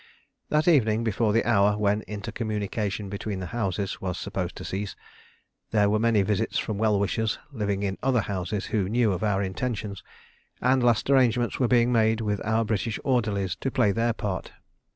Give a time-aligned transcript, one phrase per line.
[0.49, 4.95] That evening, before the hour when intercommunication between houses was supposed to cease,
[5.69, 9.43] there were many visits from well wishers living in other houses who knew of our
[9.43, 10.01] intentions,
[10.59, 14.51] and last arrangements were made with our British orderlies to play their part.